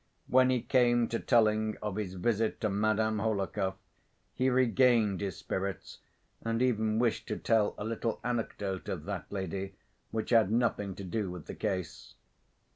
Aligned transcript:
When 0.25 0.49
he 0.49 0.63
came 0.63 1.07
to 1.09 1.19
telling 1.19 1.77
of 1.79 1.95
his 1.95 2.15
visit 2.15 2.59
to 2.61 2.69
Madame 2.71 3.19
Hohlakov, 3.19 3.75
he 4.33 4.49
regained 4.49 5.21
his 5.21 5.37
spirits 5.37 5.99
and 6.41 6.59
even 6.59 6.97
wished 6.97 7.27
to 7.27 7.37
tell 7.37 7.75
a 7.77 7.83
little 7.85 8.19
anecdote 8.23 8.89
of 8.89 9.05
that 9.05 9.25
lady 9.31 9.75
which 10.09 10.31
had 10.31 10.51
nothing 10.51 10.95
to 10.95 11.03
do 11.03 11.29
with 11.29 11.45
the 11.45 11.53
case. 11.53 12.15